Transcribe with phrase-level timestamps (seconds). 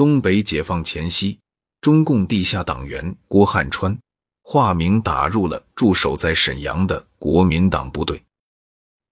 [0.00, 1.38] 东北解放前夕，
[1.82, 3.94] 中共地下党员郭汉川
[4.40, 8.24] 化名打入了驻守在沈阳的国民党部队。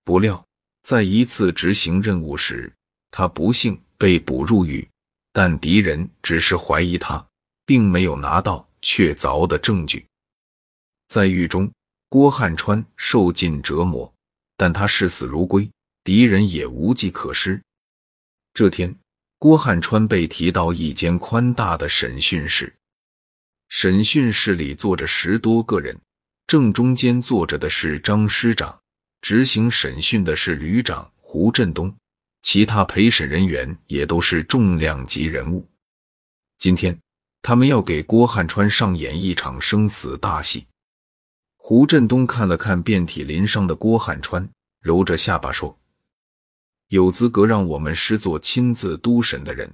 [0.03, 0.43] 不料，
[0.82, 2.72] 在一次执行任务时，
[3.11, 4.88] 他不幸被捕入狱，
[5.30, 7.23] 但敌人只是怀疑他，
[7.67, 10.07] 并没有拿到确凿的证据。
[11.09, 11.71] 在狱中，
[12.09, 14.11] 郭汉川受尽折磨，
[14.57, 15.71] 但他视死如归，
[16.02, 17.61] 敌人也无计可施。
[18.55, 18.97] 这天，
[19.41, 22.75] 郭汉川被提到一间宽大的审讯室，
[23.69, 25.96] 审讯室里坐着十多个人，
[26.48, 28.77] 正中间坐着的是张师长，
[29.20, 31.95] 执行审讯的是旅长胡振东。
[32.43, 35.68] 其他陪审人员也都是重量级人物。
[36.57, 36.98] 今天，
[37.41, 40.66] 他们要给郭汉川上演一场生死大戏。
[41.57, 44.48] 胡振东看了看遍体鳞伤的郭汉川，
[44.80, 45.79] 揉着下巴说
[46.88, 49.70] ：“有资格让我们师座亲自督审的人，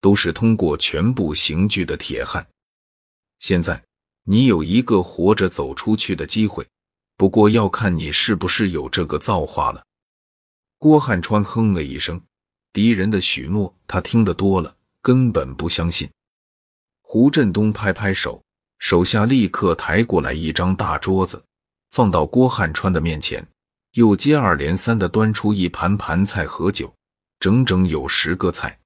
[0.00, 2.46] 都是通过全部刑具的铁汉。
[3.38, 3.82] 现在，
[4.24, 6.66] 你有一个活着走出去的机会，
[7.16, 9.82] 不过要看你是不是有这个造化了。”
[10.78, 12.20] 郭汉川哼了一声，
[12.72, 16.08] 敌人的许诺他听得多了，根本不相信。
[17.00, 18.42] 胡振东拍拍手，
[18.78, 21.42] 手下立刻抬过来一张大桌子，
[21.90, 23.48] 放到郭汉川的面前，
[23.98, 26.94] 又接二连三的端出一盘盘菜和酒，
[27.40, 28.78] 整整有十个菜。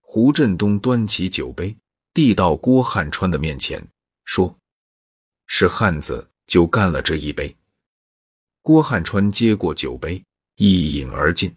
[0.00, 1.76] 胡振东端起酒杯，
[2.14, 3.86] 递到郭汉川的面前，
[4.24, 4.56] 说
[5.46, 7.54] ：“是汉子就干了这一杯。”
[8.62, 10.24] 郭汉川接过酒杯。
[10.56, 11.54] 一饮而尽，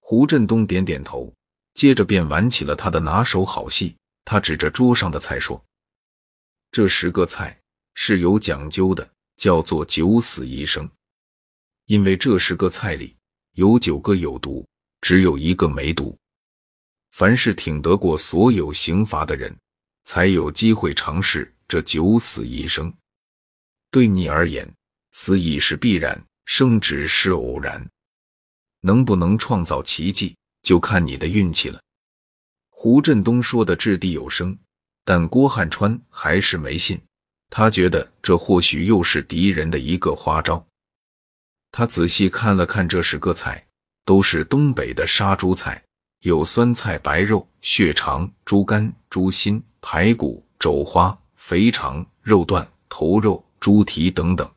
[0.00, 1.32] 胡振东点点头，
[1.74, 3.94] 接着便玩起了他的拿手好戏。
[4.24, 5.62] 他指着桌上的菜说
[6.72, 7.56] ：“这十个菜
[7.94, 10.88] 是有讲究的，叫做九死一生。
[11.86, 13.16] 因为这十个菜里
[13.52, 14.66] 有九个有毒，
[15.00, 16.16] 只有一个没毒。
[17.12, 19.56] 凡是挺得过所有刑罚的人，
[20.04, 22.92] 才有机会尝试这九死一生。
[23.90, 24.70] 对你而言，
[25.12, 27.88] 死已是必然，生只是偶然。”
[28.82, 31.80] 能不能创造奇迹，就看你的运气了。
[32.68, 34.56] 胡振东说的掷地有声，
[35.04, 37.00] 但郭汉川还是没信。
[37.48, 40.64] 他觉得这或许又是敌人的一个花招。
[41.78, 43.62] 他仔细看了看这十个菜，
[44.06, 45.84] 都是东北的杀猪菜，
[46.20, 54.50] 有酸菜白肉、血肠、猪肝、猪心、排骨、肘花、肥肠、肉段、头肉、猪蹄等等。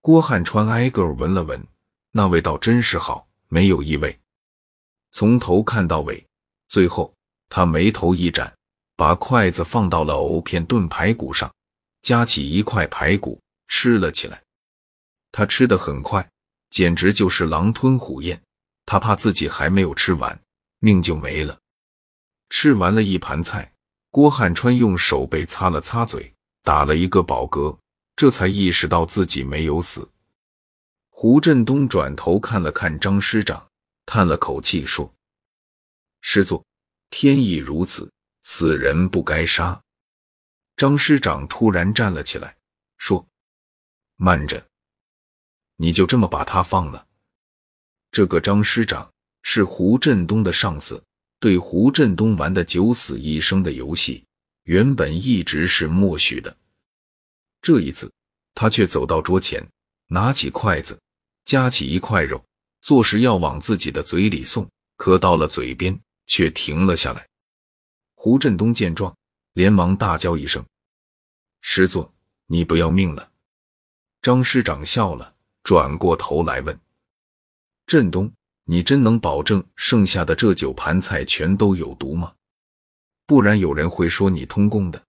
[0.00, 1.62] 郭汉川挨个闻了闻。
[2.12, 4.18] 那味道真是好，没有异味，
[5.10, 6.26] 从头看到尾。
[6.66, 7.12] 最后，
[7.50, 8.50] 他眉头一展，
[8.96, 11.54] 把筷子放到了藕片炖排骨上，
[12.00, 13.38] 夹起一块排骨
[13.68, 14.40] 吃了起来。
[15.32, 16.28] 他吃的很快，
[16.70, 18.40] 简直就是狼吞虎咽。
[18.84, 20.40] 他怕自己还没有吃完，
[20.78, 21.58] 命就没了。
[22.50, 23.72] 吃完了一盘菜，
[24.10, 26.32] 郭汉川用手背擦了擦嘴，
[26.62, 27.76] 打了一个饱嗝，
[28.14, 30.08] 这才意识到自己没有死。
[31.10, 33.66] 胡振东转头看了看张师长，
[34.04, 35.12] 叹了口气说
[36.20, 36.64] ：“师座，
[37.10, 38.08] 天意如此，
[38.42, 39.82] 此人不该杀。”
[40.76, 42.54] 张师长突然站了起来，
[42.98, 43.26] 说
[44.16, 44.64] ：“慢着，
[45.76, 47.06] 你就这么把他放了？”
[48.12, 49.10] 这个张师长
[49.42, 51.02] 是胡振东的上司，
[51.38, 54.24] 对胡振东玩的九死一生的游戏，
[54.64, 56.56] 原本一直是默许的。
[57.62, 58.10] 这一次，
[58.54, 59.66] 他却走到桌前，
[60.08, 60.98] 拿起筷子。
[61.44, 62.44] 夹起一块肉，
[62.82, 67.24] 做事要往自己的嘴里送，可到了嘴边却停了下来。
[68.16, 69.16] 胡振东见状，
[69.52, 70.66] 连忙大叫一声
[71.62, 72.12] ：“师座，
[72.46, 73.30] 你不要命了！”
[74.22, 75.35] 张师长笑了，
[75.66, 76.78] 转过头来问
[77.88, 78.32] ：“振东，
[78.66, 82.32] 你真能保证剩下的这九盘菜全都有毒吗？
[83.26, 85.02] 不然有人会说你通共的。”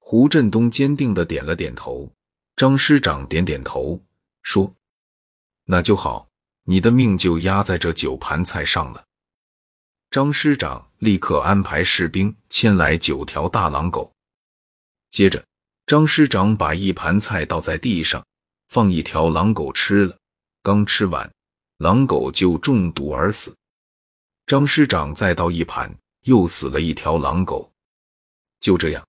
[0.00, 2.10] 胡振东坚定的点了点头。
[2.56, 4.02] 张师长点点头，
[4.42, 4.74] 说。
[5.66, 6.28] 那就好，
[6.64, 9.04] 你的命就压在这九盘菜上了。
[10.10, 14.12] 张师长立刻安排士兵牵来九条大狼狗，
[15.10, 15.44] 接着
[15.86, 18.26] 张师长把一盘菜倒在地上，
[18.70, 20.16] 放一条狼狗吃了。
[20.62, 21.30] 刚吃完，
[21.78, 23.54] 狼狗就中毒而死。
[24.46, 27.70] 张师长再倒一盘，又死了一条狼狗。
[28.60, 29.04] 就这样，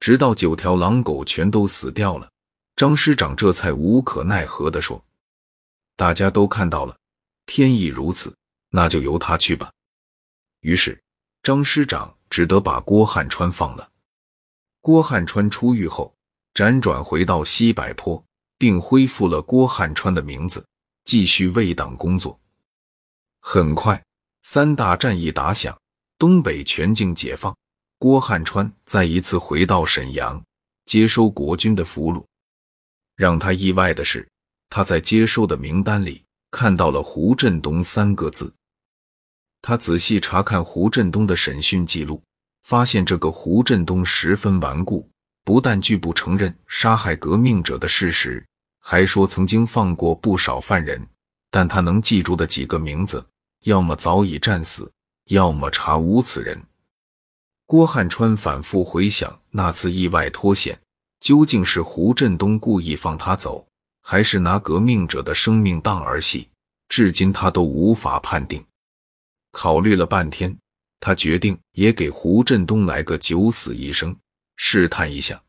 [0.00, 2.30] 直到九条狼狗全都死掉了，
[2.76, 5.02] 张师长这才无可奈何地说。
[5.96, 6.94] 大家都看到了，
[7.46, 8.36] 天意如此，
[8.68, 9.72] 那就由他去吧。
[10.60, 11.00] 于是
[11.42, 13.88] 张师长只得把郭汉川放了。
[14.82, 16.14] 郭汉川出狱后，
[16.52, 18.22] 辗转回到西柏坡，
[18.58, 20.64] 并恢复了郭汉川的名字，
[21.04, 22.38] 继续为党工作。
[23.40, 24.02] 很快，
[24.42, 25.78] 三大战役打响，
[26.18, 27.56] 东北全境解放，
[27.98, 30.42] 郭汉川再一次回到沈阳，
[30.84, 32.24] 接收国军的俘虏。
[33.14, 34.28] 让他意外的是，
[34.68, 38.52] 他在接收的名单里看到了胡振东三个字。
[39.62, 42.22] 他仔细查看胡振东的审讯记录，
[42.64, 45.08] 发现这个胡振东十分顽固，
[45.46, 48.44] 不但拒不承认杀害革命者的事实，
[48.80, 51.06] 还说曾经放过不少犯人。
[51.52, 53.24] 但他能记住的几个名字，
[53.60, 54.90] 要么早已战死。
[55.26, 56.60] 要么查无此人。
[57.64, 60.76] 郭汉川反复回想那次意外脱险，
[61.20, 63.64] 究竟是胡振东故意放他走，
[64.02, 66.48] 还是拿革命者的生命当儿戏？
[66.88, 68.64] 至今他都无法判定。
[69.52, 70.56] 考虑了半天，
[70.98, 74.16] 他决定也给胡振东来个九死一生，
[74.56, 75.40] 试探一下。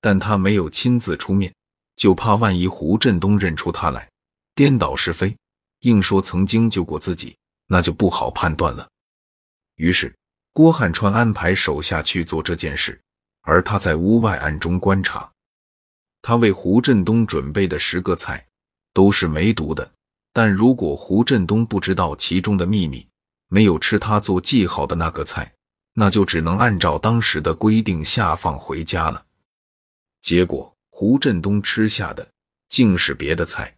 [0.00, 1.54] 但他没有亲自出面，
[1.96, 4.08] 就怕万一胡振东认出他来，
[4.54, 5.36] 颠倒是非，
[5.80, 7.36] 硬说曾经救过自己。
[7.68, 8.88] 那就不好判断了。
[9.74, 10.14] 于是，
[10.52, 13.00] 郭汉川安排手下去做这件事，
[13.42, 15.28] 而他在屋外暗中观察。
[16.22, 18.46] 他为胡振东准备的十个菜
[18.92, 19.90] 都是没毒的，
[20.32, 23.04] 但如果胡振东不知道其中的秘密，
[23.48, 25.52] 没有吃他做记号的那个菜，
[25.98, 29.24] 那就只能按照当时的规定下放回家了。
[30.20, 32.28] 结果，胡振东吃下的
[32.68, 33.74] 竟是别的菜。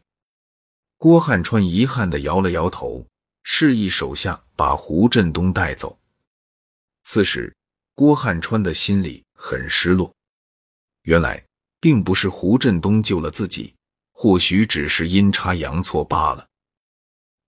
[0.97, 3.07] 郭汉川遗憾地摇了摇头。
[3.51, 5.99] 示意手下把胡振东带走。
[7.05, 7.51] 此时，
[7.95, 10.15] 郭汉川的心里很失落。
[11.05, 11.43] 原来，
[11.81, 13.75] 并不是胡振东救了自己，
[14.13, 16.47] 或许只是阴差阳错罢了。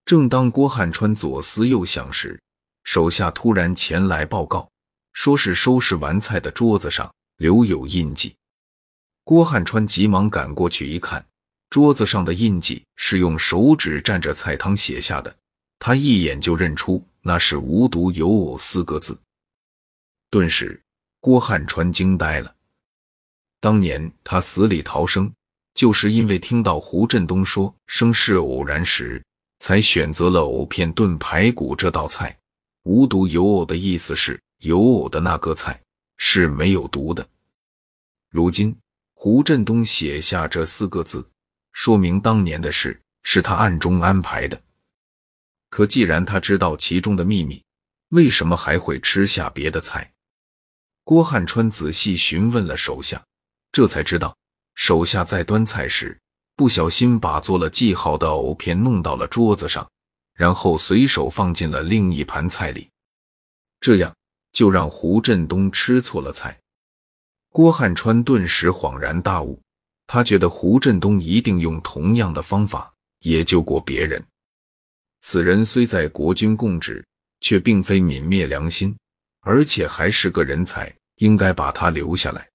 [0.06, 2.40] 正当郭汉川左思右想时，
[2.84, 4.68] 手下突然前来报告，
[5.12, 8.34] 说是收拾完菜的桌子上留有印记。
[9.24, 11.24] 郭汉川急忙赶过去一看，
[11.68, 15.34] 桌子上的印记是用手指蘸着菜汤写下的。
[15.78, 19.18] 他一眼就认出那是“无独有偶”四个字，
[20.30, 20.80] 顿时
[21.20, 22.54] 郭汉川惊呆了。
[23.60, 25.32] 当年他死里逃生，
[25.74, 29.22] 就是因为听到胡振东说“生是偶然”时，
[29.60, 32.36] 才选择了藕片炖排骨这道菜。
[32.90, 35.80] “无独有偶”的意思是有藕的那个菜
[36.16, 37.24] 是没有毒的。
[38.28, 38.76] 如今
[39.14, 41.24] 胡振东写下这四个字，
[41.72, 44.60] 说明当年的事是他暗中安排的。
[45.68, 47.62] 可既然他知道其中的秘密，
[48.08, 50.12] 为什么还会吃下别的菜？
[51.04, 53.22] 郭汉川仔细询问了手下，
[53.70, 54.36] 这才知道
[54.74, 56.18] 手下在端菜时
[56.56, 59.88] 不小心把做了记号的藕片弄到了桌子上，
[60.40, 62.88] 然后随手放进了另一盘菜里，
[63.78, 64.10] 这样
[64.52, 66.58] 就让胡振东吃错了菜。
[67.50, 69.60] 郭汉川顿时恍然大悟，
[70.06, 74.24] 他觉得胡振东一定用同样的方法也救过别人。
[75.20, 77.04] 此人虽在国军供职，
[77.42, 78.96] 却并非泯灭良心，
[79.40, 82.48] 而且还是个人才，应该把他留下来。